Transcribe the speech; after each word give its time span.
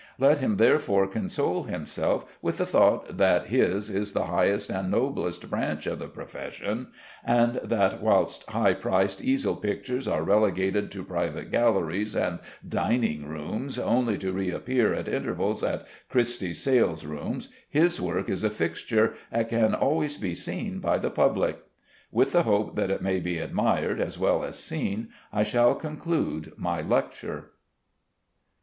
Let 0.17 0.39
him 0.39 0.57
therefore 0.57 1.05
console 1.05 1.65
himself 1.65 2.25
with 2.41 2.57
the 2.57 2.65
thought 2.65 3.19
that 3.19 3.45
his 3.45 3.87
is 3.87 4.13
the 4.13 4.23
highest 4.25 4.71
and 4.71 4.89
noblest 4.89 5.47
branch 5.47 5.85
of 5.85 5.99
the 5.99 6.07
profession, 6.07 6.87
and 7.23 7.57
that 7.63 8.01
whilst 8.01 8.49
high 8.49 8.73
priced 8.73 9.23
easel 9.23 9.55
pictures 9.55 10.07
are 10.07 10.23
relegated 10.23 10.91
to 10.93 11.03
private 11.03 11.51
galleries 11.51 12.15
and 12.15 12.39
dining 12.67 13.27
rooms, 13.27 13.77
only 13.77 14.17
to 14.17 14.31
reappear 14.33 14.91
at 14.91 15.07
intervals 15.07 15.61
at 15.63 15.85
Christie's 16.09 16.65
salerooms, 16.65 17.49
his 17.69 18.01
work 18.01 18.27
is 18.27 18.43
a 18.43 18.49
fixture, 18.49 19.13
and 19.31 19.47
can 19.49 19.75
always 19.75 20.17
be 20.17 20.33
seen 20.33 20.79
by 20.79 20.97
the 20.97 21.11
public. 21.11 21.59
With 22.11 22.31
the 22.31 22.41
hope 22.41 22.75
that 22.75 22.89
it 22.89 23.03
may 23.03 23.19
be 23.19 23.37
admired 23.37 24.01
as 24.01 24.17
well 24.17 24.43
as 24.43 24.57
seen 24.57 25.09
I 25.31 25.43
shall 25.43 25.75
conclude 25.75 26.53
my 26.57 26.81
lecture. 26.81 27.51